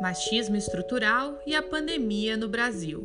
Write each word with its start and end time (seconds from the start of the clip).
Machismo 0.00 0.54
Estrutural 0.54 1.40
e 1.44 1.56
a 1.56 1.62
Pandemia 1.62 2.36
no 2.36 2.48
Brasil. 2.48 3.02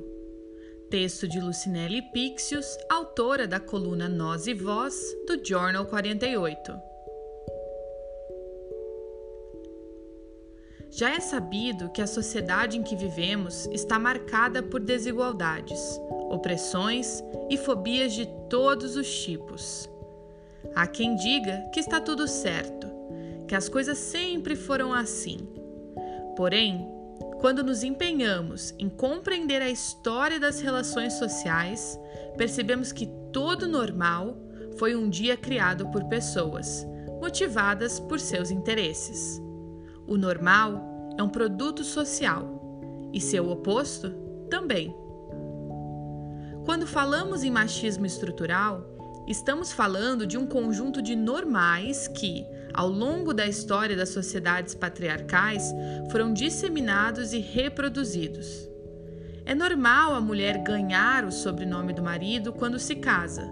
Texto 0.92 1.28
de 1.28 1.39
Lucinelli 1.39 2.04
Pixius, 2.14 2.78
autora 2.88 3.48
da 3.48 3.60
coluna 3.60 4.08
Nós 4.08 4.46
e 4.46 4.54
Voz, 4.54 4.96
do 5.26 5.44
Journal 5.44 5.88
48. 5.88 6.71
Já 10.92 11.16
é 11.16 11.20
sabido 11.20 11.89
que 11.89 12.02
a 12.02 12.06
sociedade 12.06 12.78
em 12.78 12.84
que 12.84 12.96
vivemos 12.96 13.66
está 13.71 13.98
marcada 13.98 14.62
por 14.62 14.80
desigualdades, 14.80 16.00
opressões 16.30 17.23
e 17.50 17.57
fobias 17.57 18.14
de 18.14 18.28
todos 18.52 18.96
os 18.96 19.12
tipos. 19.23 19.89
Há 20.75 20.86
quem 20.86 21.16
diga 21.16 21.57
que 21.73 21.80
está 21.80 22.00
tudo 22.00 22.28
certo, 22.28 22.88
que 23.47 23.55
as 23.55 23.68
coisas 23.68 23.97
sempre 23.97 24.55
foram 24.55 24.94
assim 24.94 25.63
Porém, 26.36 26.87
quando 27.39 27.64
nos 27.64 27.83
empenhamos 27.83 28.74
em 28.79 28.89
compreender 28.89 29.61
a 29.61 29.69
história 29.69 30.39
das 30.39 30.61
relações 30.61 31.14
sociais, 31.14 32.00
percebemos 32.38 32.91
que 32.91 33.08
todo 33.31 33.67
normal 33.67 34.38
foi 34.77 34.95
um 34.95 35.09
dia 35.09 35.36
criado 35.38 35.88
por 35.89 36.03
pessoas, 36.05 36.88
motivadas 37.22 38.00
por 38.00 38.19
seus 38.19 38.50
interesses. 38.50 39.41
O 40.08 40.17
normal 40.17 40.81
é 41.17 41.23
um 41.23 41.30
produto 41.30 41.83
social 41.83 42.61
e 43.13 43.22
seu 43.22 43.50
oposto 43.50 44.09
também. 44.50 44.95
Quando 46.66 46.88
falamos 46.88 47.44
em 47.44 47.52
machismo 47.52 48.05
estrutural, 48.05 48.86
estamos 49.27 49.72
falando 49.72 50.25
de 50.25 50.38
um 50.38 50.47
conjunto 50.47 51.02
de 51.02 51.16
normais 51.16 52.08
que, 52.08 52.45
ao 52.73 52.89
longo 52.89 53.33
da 53.33 53.45
história 53.45 53.95
das 53.95 54.09
sociedades 54.09 54.73
patriarcais, 54.73 55.73
foram 56.11 56.33
disseminados 56.33 57.31
e 57.33 57.39
reproduzidos. 57.39 58.67
É 59.45 59.53
normal 59.53 60.15
a 60.15 60.21
mulher 60.21 60.63
ganhar 60.63 61.25
o 61.25 61.31
sobrenome 61.31 61.93
do 61.93 62.02
marido 62.02 62.52
quando 62.52 62.80
se 62.80 62.95
casa. 62.95 63.47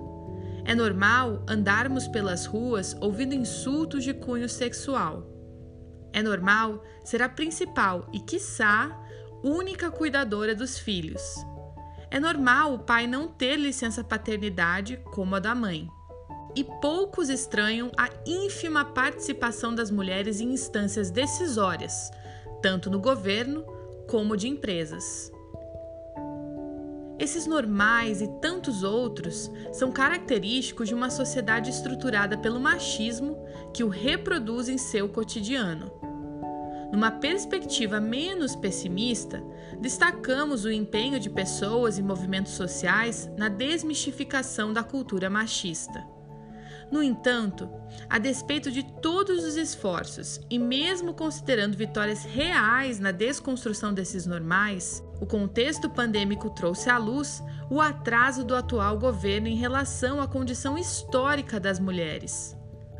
É 0.65 0.73
normal 0.73 1.43
andarmos 1.47 2.07
pelas 2.07 2.45
ruas 2.45 2.95
ouvindo 2.99 3.35
insultos 3.35 4.03
de 4.03 4.13
cunho 4.13 4.47
sexual. 4.49 5.27
É 6.13 6.23
normal 6.23 6.83
ser 7.03 7.21
a 7.21 7.29
principal 7.29 8.07
e, 8.13 8.19
quiçá, 8.19 8.97
única 9.43 9.91
cuidadora 9.91 10.55
dos 10.55 10.77
filhos. 10.77 11.21
É 12.09 12.19
normal 12.19 12.73
o 12.73 12.79
pai 12.79 13.07
não 13.07 13.27
ter 13.27 13.55
licença 13.55 14.03
paternidade 14.03 14.97
como 15.11 15.35
a 15.35 15.39
da 15.39 15.55
mãe 15.55 15.87
e 16.55 16.63
poucos 16.63 17.29
estranham 17.29 17.91
a 17.97 18.09
ínfima 18.25 18.83
participação 18.85 19.73
das 19.73 19.89
mulheres 19.89 20.41
em 20.41 20.51
instâncias 20.51 21.09
decisórias, 21.09 22.11
tanto 22.61 22.89
no 22.89 22.99
governo 22.99 23.63
como 24.07 24.35
de 24.35 24.47
empresas. 24.47 25.31
Esses 27.17 27.45
normais 27.45 28.19
e 28.19 28.27
tantos 28.39 28.81
outros 28.81 29.51
são 29.71 29.91
característicos 29.91 30.87
de 30.87 30.95
uma 30.95 31.11
sociedade 31.11 31.69
estruturada 31.69 32.35
pelo 32.35 32.59
machismo 32.59 33.37
que 33.73 33.83
o 33.83 33.89
reproduz 33.89 34.67
em 34.67 34.77
seu 34.77 35.07
cotidiano. 35.07 35.91
Numa 36.91 37.11
perspectiva 37.11 38.01
menos 38.01 38.55
pessimista, 38.55 39.41
destacamos 39.79 40.65
o 40.65 40.71
empenho 40.71 41.19
de 41.19 41.29
pessoas 41.29 41.97
e 41.97 42.03
movimentos 42.03 42.53
sociais 42.53 43.31
na 43.37 43.47
desmistificação 43.47 44.73
da 44.73 44.83
cultura 44.83 45.29
machista. 45.29 46.03
No 46.91 47.01
entanto, 47.01 47.69
a 48.09 48.19
despeito 48.19 48.69
de 48.69 48.83
todos 48.83 49.45
os 49.45 49.55
esforços 49.55 50.41
e 50.49 50.59
mesmo 50.59 51.13
considerando 51.13 51.77
vitórias 51.77 52.25
reais 52.25 52.99
na 52.99 53.11
desconstrução 53.11 53.93
desses 53.93 54.25
normais, 54.25 55.01
o 55.21 55.25
contexto 55.25 55.89
pandêmico 55.89 56.49
trouxe 56.49 56.89
à 56.89 56.97
luz 56.97 57.41
o 57.69 57.79
atraso 57.79 58.43
do 58.43 58.53
atual 58.53 58.99
governo 58.99 59.47
em 59.47 59.55
relação 59.55 60.19
à 60.21 60.27
condição 60.27 60.77
histórica 60.77 61.61
das 61.61 61.79
mulheres. 61.79 62.57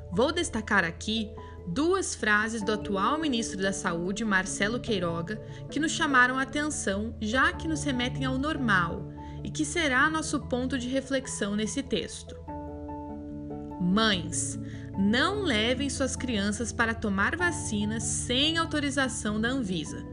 Vou 0.10 0.32
destacar 0.32 0.86
aqui 0.86 1.30
duas 1.68 2.16
frases 2.16 2.62
do 2.62 2.72
atual 2.72 3.18
ministro 3.18 3.62
da 3.62 3.74
Saúde, 3.74 4.24
Marcelo 4.24 4.80
Queiroga, 4.80 5.42
que 5.70 5.80
nos 5.80 5.92
chamaram 5.92 6.40
a 6.40 6.44
atenção, 6.44 7.14
já 7.20 7.52
que 7.52 7.68
nos 7.68 7.84
remetem 7.84 8.24
ao 8.24 8.38
normal 8.38 9.12
e 9.44 9.50
que 9.50 9.66
será 9.66 10.10
nosso 10.10 10.40
ponto 10.40 10.78
de 10.78 10.88
reflexão 10.88 11.56
nesse 11.56 11.82
texto. 11.84 12.41
Mães, 13.82 14.60
não 14.96 15.42
levem 15.42 15.90
suas 15.90 16.16
crianças 16.16 16.72
para 16.72 16.94
tomar 16.94 17.36
vacinas 17.36 18.04
sem 18.04 18.56
autorização 18.56 19.42
da 19.42 19.50
Anvisa, 19.50 20.06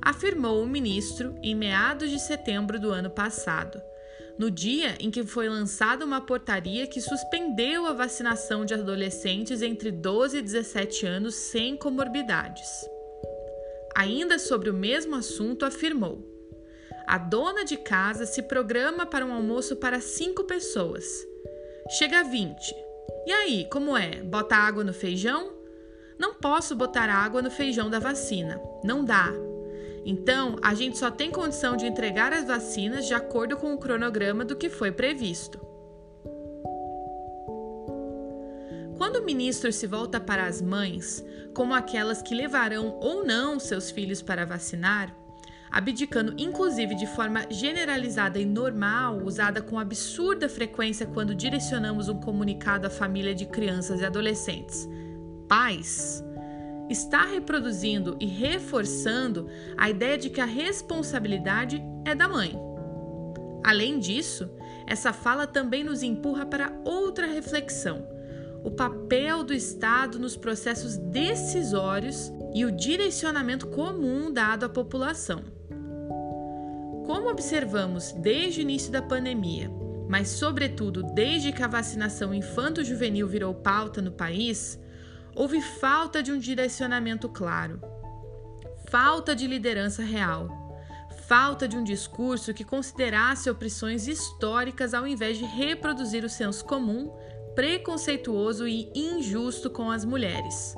afirmou 0.00 0.62
o 0.62 0.66
ministro 0.66 1.34
em 1.42 1.54
meados 1.54 2.08
de 2.08 2.18
setembro 2.18 2.80
do 2.80 2.90
ano 2.90 3.10
passado, 3.10 3.80
no 4.38 4.50
dia 4.50 4.96
em 4.98 5.10
que 5.10 5.22
foi 5.22 5.50
lançada 5.50 6.02
uma 6.02 6.22
portaria 6.22 6.86
que 6.86 6.98
suspendeu 6.98 7.86
a 7.86 7.92
vacinação 7.92 8.64
de 8.64 8.72
adolescentes 8.72 9.60
entre 9.60 9.92
12 9.92 10.38
e 10.38 10.42
17 10.42 11.04
anos 11.04 11.34
sem 11.34 11.76
comorbidades. 11.76 12.70
Ainda 13.94 14.38
sobre 14.38 14.70
o 14.70 14.74
mesmo 14.74 15.14
assunto, 15.14 15.66
afirmou: 15.66 16.26
a 17.06 17.18
dona 17.18 17.66
de 17.66 17.76
casa 17.76 18.24
se 18.24 18.42
programa 18.42 19.04
para 19.04 19.26
um 19.26 19.32
almoço 19.34 19.76
para 19.76 20.00
cinco 20.00 20.44
pessoas. 20.44 21.04
Chega 21.98 22.20
a 22.20 22.22
20 22.22 22.89
e 23.26 23.32
aí, 23.32 23.68
como 23.70 23.96
é? 23.96 24.22
Bota 24.22 24.56
água 24.56 24.82
no 24.82 24.92
feijão? 24.92 25.52
Não 26.18 26.34
posso 26.34 26.74
botar 26.74 27.08
água 27.08 27.40
no 27.40 27.50
feijão 27.50 27.88
da 27.88 27.98
vacina. 27.98 28.60
Não 28.84 29.04
dá. 29.04 29.32
Então, 30.04 30.56
a 30.62 30.74
gente 30.74 30.98
só 30.98 31.10
tem 31.10 31.30
condição 31.30 31.76
de 31.76 31.86
entregar 31.86 32.32
as 32.32 32.46
vacinas 32.46 33.06
de 33.06 33.14
acordo 33.14 33.56
com 33.56 33.72
o 33.72 33.78
cronograma 33.78 34.44
do 34.44 34.56
que 34.56 34.68
foi 34.68 34.90
previsto. 34.90 35.60
Quando 38.96 39.16
o 39.16 39.24
ministro 39.24 39.72
se 39.72 39.86
volta 39.86 40.20
para 40.20 40.46
as 40.46 40.60
mães, 40.60 41.24
como 41.54 41.74
aquelas 41.74 42.20
que 42.20 42.34
levarão 42.34 42.98
ou 43.00 43.24
não 43.24 43.58
seus 43.58 43.90
filhos 43.90 44.20
para 44.20 44.44
vacinar, 44.44 45.16
abdicando 45.70 46.34
inclusive 46.36 46.94
de 46.94 47.06
forma 47.06 47.46
generalizada 47.50 48.38
e 48.38 48.44
normal, 48.44 49.22
usada 49.24 49.62
com 49.62 49.78
absurda 49.78 50.48
frequência 50.48 51.06
quando 51.06 51.34
direcionamos 51.34 52.08
um 52.08 52.18
comunicado 52.18 52.86
à 52.86 52.90
família 52.90 53.34
de 53.34 53.46
crianças 53.46 54.00
e 54.00 54.04
adolescentes. 54.04 54.88
Pais 55.48 56.24
está 56.88 57.24
reproduzindo 57.24 58.16
e 58.18 58.26
reforçando 58.26 59.48
a 59.76 59.88
ideia 59.88 60.18
de 60.18 60.28
que 60.28 60.40
a 60.40 60.44
responsabilidade 60.44 61.80
é 62.04 62.14
da 62.14 62.28
mãe. 62.28 62.58
Além 63.62 63.98
disso, 63.98 64.50
essa 64.86 65.12
fala 65.12 65.46
também 65.46 65.84
nos 65.84 66.02
empurra 66.02 66.44
para 66.46 66.72
outra 66.84 67.26
reflexão: 67.26 68.06
o 68.64 68.70
papel 68.70 69.44
do 69.44 69.54
Estado 69.54 70.18
nos 70.18 70.36
processos 70.36 70.96
decisórios 70.96 72.32
e 72.54 72.64
o 72.64 72.72
direcionamento 72.72 73.68
comum 73.68 74.32
dado 74.32 74.64
à 74.64 74.68
população. 74.68 75.42
Como 77.06 77.28
observamos 77.28 78.12
desde 78.12 78.60
o 78.60 78.62
início 78.62 78.92
da 78.92 79.02
pandemia, 79.02 79.70
mas 80.08 80.28
sobretudo 80.28 81.02
desde 81.02 81.52
que 81.52 81.62
a 81.62 81.68
vacinação 81.68 82.34
infanto-juvenil 82.34 83.28
virou 83.28 83.54
pauta 83.54 84.02
no 84.02 84.12
país, 84.12 84.78
houve 85.34 85.60
falta 85.60 86.22
de 86.22 86.32
um 86.32 86.38
direcionamento 86.38 87.28
claro, 87.28 87.80
falta 88.88 89.34
de 89.36 89.46
liderança 89.46 90.02
real, 90.02 90.48
falta 91.28 91.68
de 91.68 91.76
um 91.76 91.84
discurso 91.84 92.52
que 92.52 92.64
considerasse 92.64 93.48
opressões 93.48 94.08
históricas 94.08 94.94
ao 94.94 95.06
invés 95.06 95.38
de 95.38 95.44
reproduzir 95.44 96.24
o 96.24 96.28
senso 96.28 96.64
comum, 96.64 97.08
preconceituoso 97.54 98.66
e 98.66 98.90
injusto 98.94 99.70
com 99.70 99.90
as 99.90 100.04
mulheres. 100.04 100.74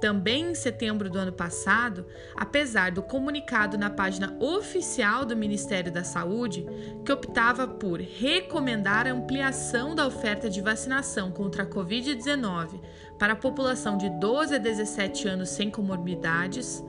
Também 0.00 0.50
em 0.50 0.54
setembro 0.54 1.10
do 1.10 1.18
ano 1.18 1.32
passado, 1.32 2.06
apesar 2.34 2.90
do 2.90 3.02
comunicado 3.02 3.76
na 3.76 3.90
página 3.90 4.34
oficial 4.40 5.26
do 5.26 5.36
Ministério 5.36 5.92
da 5.92 6.02
Saúde, 6.02 6.66
que 7.04 7.12
optava 7.12 7.68
por 7.68 8.00
recomendar 8.00 9.06
a 9.06 9.12
ampliação 9.12 9.94
da 9.94 10.06
oferta 10.06 10.48
de 10.48 10.62
vacinação 10.62 11.30
contra 11.30 11.64
a 11.64 11.66
Covid-19 11.66 12.80
para 13.18 13.34
a 13.34 13.36
população 13.36 13.98
de 13.98 14.08
12 14.08 14.54
a 14.54 14.58
17 14.58 15.28
anos 15.28 15.50
sem 15.50 15.70
comorbidades, 15.70 16.82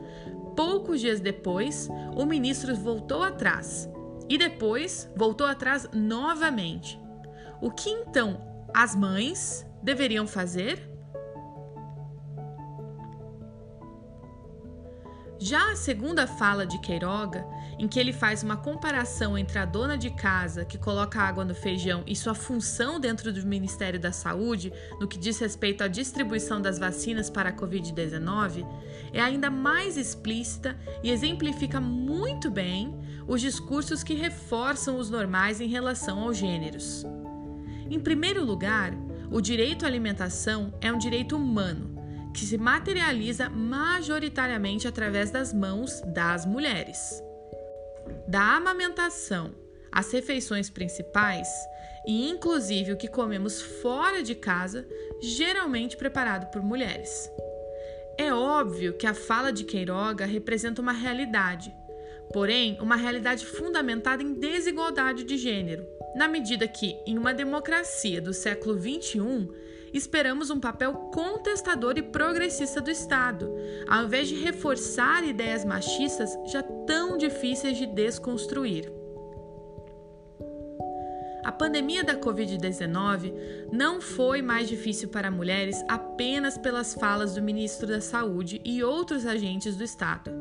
poucos 0.56 1.02
dias 1.02 1.20
depois, 1.20 1.90
o 2.16 2.26
ministro 2.26 2.74
voltou 2.76 3.24
atrás 3.24 3.90
e 4.30 4.38
depois 4.38 5.10
voltou 5.16 5.46
atrás 5.46 5.90
novamente. 5.94 6.98
O 7.62 7.70
que 7.70 7.90
então 7.90 8.42
as 8.74 8.96
mães 8.96 9.66
deveriam 9.84 10.26
fazer? 10.26 10.91
Já 15.44 15.72
a 15.72 15.76
segunda 15.76 16.28
fala 16.28 16.68
de 16.68 16.78
Queiroga, 16.78 17.48
em 17.80 17.88
que 17.88 18.00
ele 18.00 18.14
faz 18.14 18.44
uma 18.44 18.56
comparação 18.56 19.36
entre 19.36 19.58
a 19.58 19.66
dona 19.66 19.98
de 19.98 20.12
casa 20.12 20.64
que 20.64 20.78
coloca 20.78 21.20
água 21.20 21.44
no 21.44 21.56
feijão 21.56 22.04
e 22.06 22.16
sua 22.16 22.36
função 22.36 23.00
dentro 23.00 23.34
do 23.34 23.44
Ministério 23.44 24.00
da 24.00 24.12
Saúde 24.12 24.72
no 25.00 25.08
que 25.08 25.18
diz 25.18 25.40
respeito 25.40 25.84
à 25.84 25.88
distribuição 25.88 26.62
das 26.62 26.78
vacinas 26.78 27.28
para 27.28 27.50
a 27.50 27.54
Covid-19, 27.54 28.68
é 29.12 29.20
ainda 29.20 29.50
mais 29.50 29.98
explícita 29.98 30.78
e 31.02 31.10
exemplifica 31.10 31.82
muito 31.82 32.52
bem 32.52 32.96
os 33.28 33.42
discursos 33.42 34.04
que 34.04 34.14
reforçam 34.14 35.00
os 35.00 35.10
normais 35.10 35.60
em 35.60 35.68
relação 35.68 36.20
aos 36.20 36.38
gêneros. 36.38 37.04
Em 37.90 38.00
primeiro 38.00 38.46
lugar, 38.46 38.94
o 39.32 39.42
direito 39.42 39.86
à 39.86 39.88
alimentação 39.88 40.72
é 40.80 40.94
um 40.94 41.00
direito 41.00 41.36
humano 41.36 42.00
que 42.34 42.46
se 42.46 42.58
materializa 42.58 43.50
majoritariamente 43.50 44.88
através 44.88 45.32
das 45.32 45.54
mãos 45.54 46.02
das 46.08 46.46
mulheres. 46.46 47.22
Da 48.28 48.56
amamentação 48.56 49.54
às 49.92 50.12
refeições 50.12 50.70
principais, 50.70 51.48
e 52.06 52.30
inclusive 52.30 52.94
o 52.94 52.98
que 52.98 53.08
comemos 53.08 53.62
fora 53.62 54.24
de 54.24 54.34
casa, 54.34 54.88
geralmente 55.22 55.98
preparado 55.98 56.50
por 56.52 56.62
mulheres. 56.62 57.30
É 58.18 58.34
óbvio 58.34 58.94
que 58.94 59.08
a 59.08 59.14
fala 59.14 59.52
de 59.52 59.64
Queiroga 59.64 60.26
representa 60.26 60.82
uma 60.82 60.92
realidade, 60.92 61.74
porém, 62.32 62.78
uma 62.82 62.96
realidade 62.96 63.46
fundamentada 63.46 64.24
em 64.24 64.34
desigualdade 64.34 65.24
de 65.24 65.38
gênero, 65.38 65.86
na 66.16 66.28
medida 66.28 66.68
que, 66.68 66.98
em 67.06 67.18
uma 67.18 67.34
democracia 67.34 68.22
do 68.22 68.34
século 68.34 68.80
XXI, 68.80 69.50
esperamos 69.94 70.50
um 70.50 70.60
papel 70.60 70.94
contestador 71.14 71.98
e 71.98 72.02
progressista 72.02 72.82
do 72.82 72.90
Estado, 72.90 73.52
ao 73.88 74.06
invés 74.06 74.28
de 74.28 74.36
reforçar 74.36 75.24
ideias 75.24 75.66
machistas 75.66 76.38
já 76.52 76.64
tão 76.64 77.18
difíceis 77.18 77.78
de 77.78 77.86
desconstruir. 77.86 78.92
A 81.44 81.52
pandemia 81.52 82.04
da 82.04 82.16
Covid-19 82.16 83.34
não 83.72 84.00
foi 84.00 84.42
mais 84.44 84.70
difícil 84.70 85.10
para 85.10 85.32
mulheres 85.32 85.84
apenas 85.88 86.56
pelas 86.56 86.94
falas 86.94 87.34
do 87.34 87.42
ministro 87.42 87.88
da 87.88 88.00
Saúde 88.00 88.62
e 88.64 88.84
outros 88.84 89.26
agentes 89.26 89.76
do 89.76 89.84
Estado. 89.84 90.32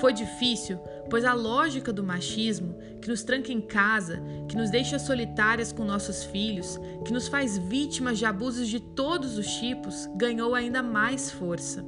Foi 0.00 0.12
difícil, 0.12 0.78
pois 1.08 1.24
a 1.24 1.32
lógica 1.32 1.92
do 1.92 2.04
machismo, 2.04 2.74
que 3.00 3.08
nos 3.08 3.22
tranca 3.22 3.52
em 3.52 3.60
casa, 3.60 4.20
que 4.48 4.56
nos 4.56 4.70
deixa 4.70 4.98
solitárias 4.98 5.72
com 5.72 5.84
nossos 5.84 6.24
filhos, 6.24 6.78
que 7.04 7.12
nos 7.12 7.28
faz 7.28 7.56
vítimas 7.56 8.18
de 8.18 8.26
abusos 8.26 8.68
de 8.68 8.80
todos 8.80 9.38
os 9.38 9.46
tipos, 9.46 10.08
ganhou 10.16 10.54
ainda 10.54 10.82
mais 10.82 11.30
força. 11.30 11.84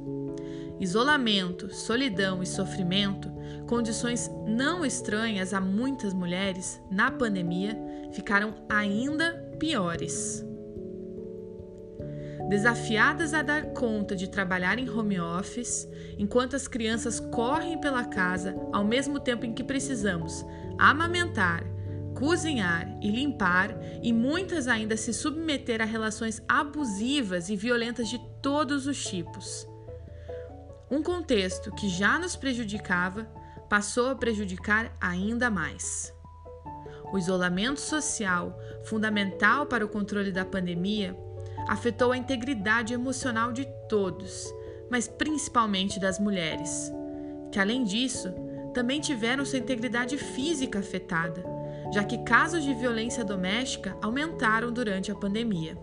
Isolamento, 0.79 1.73
solidão 1.73 2.41
e 2.41 2.47
sofrimento, 2.47 3.29
condições 3.67 4.31
não 4.47 4.85
estranhas 4.85 5.53
a 5.53 5.59
muitas 5.59 6.13
mulheres, 6.13 6.81
na 6.89 7.11
pandemia, 7.11 7.77
ficaram 8.11 8.55
ainda 8.69 9.33
piores. 9.59 10.48
Desafiadas 12.49 13.31
a 13.35 13.43
dar 13.43 13.73
conta 13.73 14.15
de 14.15 14.27
trabalhar 14.27 14.79
em 14.79 14.89
home 14.89 15.19
office, 15.19 15.87
enquanto 16.17 16.55
as 16.55 16.67
crianças 16.67 17.19
correm 17.19 17.79
pela 17.79 18.03
casa 18.03 18.55
ao 18.73 18.83
mesmo 18.83 19.19
tempo 19.19 19.45
em 19.45 19.53
que 19.53 19.63
precisamos 19.63 20.43
amamentar, 20.75 21.63
cozinhar 22.15 22.97
e 23.03 23.11
limpar, 23.11 23.77
e 24.01 24.11
muitas 24.11 24.67
ainda 24.67 24.97
se 24.97 25.13
submeter 25.13 25.79
a 25.79 25.85
relações 25.85 26.41
abusivas 26.49 27.49
e 27.49 27.55
violentas 27.55 28.09
de 28.09 28.19
todos 28.41 28.87
os 28.87 29.05
tipos. 29.05 29.67
Um 30.89 31.03
contexto 31.03 31.71
que 31.75 31.87
já 31.87 32.17
nos 32.17 32.35
prejudicava 32.35 33.25
passou 33.69 34.09
a 34.09 34.15
prejudicar 34.15 34.91
ainda 34.99 35.51
mais. 35.51 36.11
O 37.13 37.17
isolamento 37.19 37.79
social, 37.79 38.59
fundamental 38.85 39.67
para 39.67 39.85
o 39.85 39.89
controle 39.89 40.31
da 40.31 40.43
pandemia, 40.43 41.15
afetou 41.67 42.11
a 42.11 42.17
integridade 42.17 42.93
emocional 42.93 43.51
de 43.51 43.65
todos, 43.87 44.53
mas 44.89 45.07
principalmente 45.07 45.99
das 45.99 46.19
mulheres, 46.19 46.91
que 47.51 47.59
além 47.59 47.83
disso 47.83 48.33
também 48.73 48.99
tiveram 48.99 49.45
sua 49.45 49.59
integridade 49.59 50.17
física 50.17 50.79
afetada, 50.79 51.43
já 51.91 52.03
que 52.03 52.19
casos 52.19 52.63
de 52.63 52.73
violência 52.73 53.23
doméstica 53.23 53.97
aumentaram 54.01 54.71
durante 54.71 55.11
a 55.11 55.15
pandemia. 55.15 55.77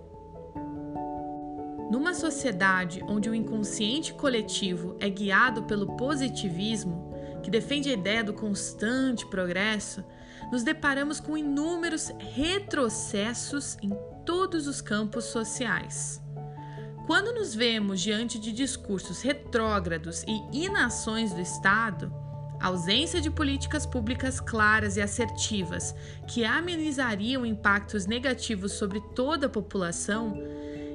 Numa 1.91 2.15
sociedade 2.15 3.03
onde 3.09 3.31
o 3.31 3.35
inconsciente 3.35 4.13
coletivo 4.13 4.97
é 4.99 5.09
guiado 5.09 5.65
pelo 5.65 5.97
positivismo, 5.97 7.15
que 7.43 7.51
defende 7.51 7.89
a 7.89 7.93
ideia 7.93 8.25
do 8.25 8.33
constante 8.33 9.25
progresso, 9.27 10.05
nos 10.51 10.63
deparamos 10.63 11.21
com 11.21 11.37
inúmeros 11.37 12.13
retrocessos 12.19 13.77
em 13.83 13.91
todos 14.27 14.67
os 14.67 14.83
campos 14.83 15.25
sociais. 15.25 16.21
Quando 17.07 17.33
nos 17.33 17.55
vemos 17.55 18.01
diante 18.01 18.39
de 18.39 18.53
discursos 18.53 19.23
retrógrados 19.23 20.25
e 20.27 20.65
inações 20.65 21.33
do 21.33 21.41
Estado, 21.41 22.13
ausência 22.61 23.21
de 23.21 23.31
políticas 23.31 23.87
públicas 23.87 24.41
claras 24.41 24.97
e 24.97 25.01
assertivas 25.01 25.95
que 26.27 26.45
amenizariam 26.45 27.47
impactos 27.47 28.07
negativos 28.07 28.73
sobre 28.73 29.01
toda 29.15 29.47
a 29.47 29.51
população, 29.51 30.37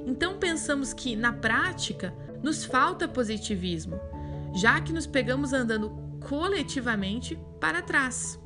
então 0.06 0.38
pensamos 0.38 0.92
que, 0.92 1.16
na 1.16 1.32
prática, 1.32 2.14
nos 2.42 2.64
falta 2.64 3.08
positivismo, 3.08 3.98
já 4.54 4.78
que 4.80 4.92
nos 4.92 5.06
pegamos 5.06 5.54
andando 5.54 5.90
coletivamente 6.28 7.38
para 7.58 7.80
trás. 7.80 8.41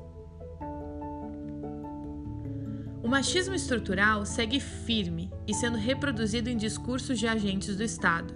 O 3.07 3.09
machismo 3.09 3.55
estrutural 3.55 4.27
segue 4.27 4.59
firme 4.59 5.31
e 5.47 5.55
sendo 5.55 5.79
reproduzido 5.79 6.51
em 6.51 6.57
discursos 6.57 7.17
de 7.17 7.29
agentes 7.29 7.77
do 7.77 7.85
Estado, 7.85 8.35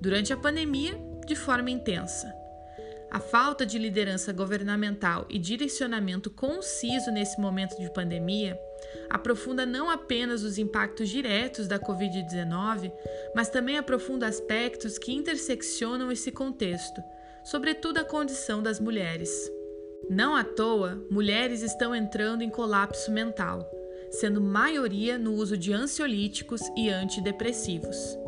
durante 0.00 0.32
a 0.32 0.36
pandemia, 0.36 0.96
de 1.26 1.34
forma 1.34 1.68
intensa. 1.68 2.32
A 3.10 3.18
falta 3.18 3.66
de 3.66 3.76
liderança 3.76 4.32
governamental 4.32 5.26
e 5.28 5.36
direcionamento 5.36 6.30
conciso 6.30 7.10
nesse 7.10 7.40
momento 7.40 7.76
de 7.76 7.92
pandemia 7.92 8.56
aprofunda 9.10 9.66
não 9.66 9.90
apenas 9.90 10.44
os 10.44 10.58
impactos 10.58 11.08
diretos 11.08 11.66
da 11.66 11.80
Covid-19, 11.80 12.92
mas 13.34 13.48
também 13.48 13.78
aprofunda 13.78 14.28
aspectos 14.28 14.96
que 14.96 15.12
interseccionam 15.12 16.12
esse 16.12 16.30
contexto, 16.30 17.02
sobretudo 17.42 17.98
a 17.98 18.04
condição 18.04 18.62
das 18.62 18.78
mulheres. 18.78 19.50
Não 20.08 20.36
à 20.36 20.44
toa, 20.44 21.04
mulheres 21.10 21.62
estão 21.62 21.92
entrando 21.92 22.42
em 22.42 22.50
colapso 22.50 23.10
mental 23.10 23.73
sendo 24.20 24.40
maioria 24.40 25.18
no 25.18 25.34
uso 25.34 25.56
de 25.56 25.72
ansiolíticos 25.72 26.60
e 26.76 26.88
antidepressivos. 26.88 28.18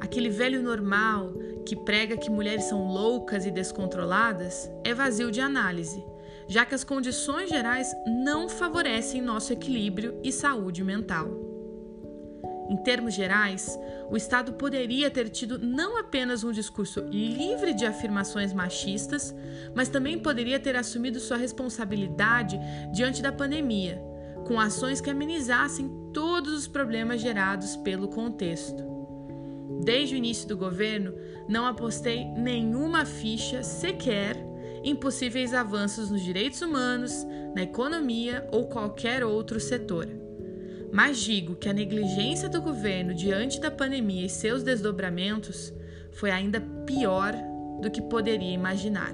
Aquele 0.00 0.30
velho 0.30 0.62
normal 0.62 1.32
que 1.66 1.74
prega 1.74 2.16
que 2.16 2.30
mulheres 2.30 2.64
são 2.64 2.86
loucas 2.86 3.44
e 3.44 3.50
descontroladas 3.50 4.70
é 4.84 4.94
vazio 4.94 5.30
de 5.30 5.40
análise, 5.40 6.04
já 6.46 6.64
que 6.64 6.74
as 6.74 6.84
condições 6.84 7.50
gerais 7.50 7.94
não 8.06 8.48
favorecem 8.48 9.20
nosso 9.20 9.52
equilíbrio 9.52 10.18
e 10.22 10.30
saúde 10.30 10.84
mental. 10.84 11.28
Em 12.70 12.76
termos 12.76 13.14
gerais, 13.14 13.78
o 14.10 14.16
Estado 14.16 14.52
poderia 14.52 15.10
ter 15.10 15.30
tido 15.30 15.58
não 15.58 15.98
apenas 15.98 16.44
um 16.44 16.52
discurso 16.52 17.00
livre 17.00 17.72
de 17.74 17.86
afirmações 17.86 18.52
machistas, 18.52 19.34
mas 19.74 19.88
também 19.88 20.18
poderia 20.18 20.60
ter 20.60 20.76
assumido 20.76 21.18
sua 21.18 21.38
responsabilidade 21.38 22.60
diante 22.92 23.22
da 23.22 23.32
pandemia, 23.32 24.02
com 24.48 24.58
ações 24.58 24.98
que 24.98 25.10
amenizassem 25.10 25.90
todos 26.12 26.54
os 26.54 26.66
problemas 26.66 27.20
gerados 27.20 27.76
pelo 27.76 28.08
contexto. 28.08 28.82
Desde 29.84 30.14
o 30.14 30.18
início 30.18 30.48
do 30.48 30.56
governo, 30.56 31.12
não 31.46 31.66
apostei 31.66 32.24
nenhuma 32.24 33.04
ficha 33.04 33.62
sequer 33.62 34.36
em 34.82 34.96
possíveis 34.96 35.52
avanços 35.52 36.10
nos 36.10 36.22
direitos 36.22 36.62
humanos, 36.62 37.26
na 37.54 37.62
economia 37.62 38.48
ou 38.50 38.68
qualquer 38.68 39.22
outro 39.22 39.60
setor. 39.60 40.08
Mas 40.90 41.18
digo 41.18 41.54
que 41.54 41.68
a 41.68 41.74
negligência 41.74 42.48
do 42.48 42.62
governo 42.62 43.12
diante 43.12 43.60
da 43.60 43.70
pandemia 43.70 44.24
e 44.24 44.30
seus 44.30 44.62
desdobramentos 44.62 45.74
foi 46.12 46.30
ainda 46.30 46.60
pior 46.86 47.34
do 47.82 47.90
que 47.90 48.00
poderia 48.00 48.54
imaginar. 48.54 49.12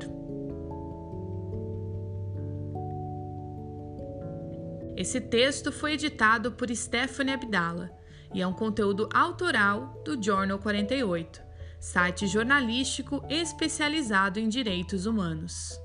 Esse 4.96 5.20
texto 5.20 5.72
foi 5.72 5.94
editado 5.94 6.52
por 6.52 6.74
Stephanie 6.74 7.34
Abdala 7.34 7.90
e 8.32 8.40
é 8.40 8.46
um 8.46 8.52
conteúdo 8.52 9.08
autoral 9.12 10.00
do 10.04 10.20
Journal 10.22 10.58
48, 10.58 11.42
site 11.80 12.26
jornalístico 12.28 13.24
especializado 13.28 14.38
em 14.38 14.48
direitos 14.48 15.06
humanos. 15.06 15.78